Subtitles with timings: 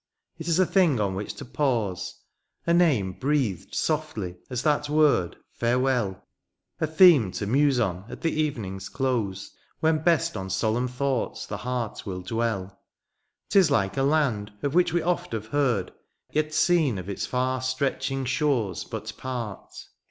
[0.39, 2.13] it is a thing on which to pause^
[2.65, 6.19] A name breathed softly as that word^ ^^farewelly
[6.79, 11.57] A theme to muse on at the evening's close^ When best on solemn thoughts the
[11.57, 12.79] heart will dwell.
[13.51, 15.91] THs like a land of which we oft have heard^
[16.31, 19.69] Yet seen of its far stretching shores but part.